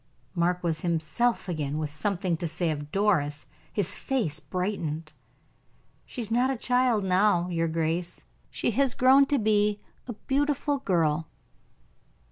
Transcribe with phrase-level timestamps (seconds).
[0.33, 3.45] Mark was himself again with something to say of Doris.
[3.71, 5.13] His face brightened.
[6.07, 10.79] "She is not a child now, your grace; she has grown to be a beautiful
[10.79, 11.27] girl."